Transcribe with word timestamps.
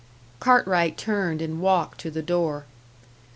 Cartwright 0.39 0.97
turned 0.97 1.43
and 1.43 1.61
walked 1.61 1.99
to 1.99 2.09
the 2.09 2.23
door. 2.23 2.65